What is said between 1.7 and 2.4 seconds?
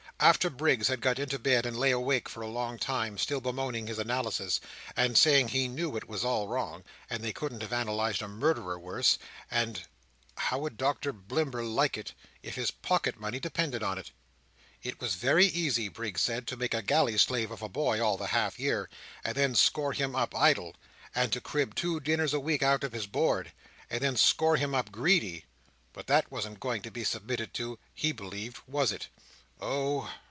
lay awake